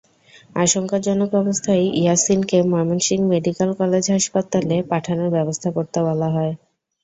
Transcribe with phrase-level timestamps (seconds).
[0.55, 6.53] আশঙ্কাজনক অবস্থায় ইয়াছিনকে Mymensingh medical college হাসপাতালে পাঠানোর ব্যবস্থা করতে বলা হয়।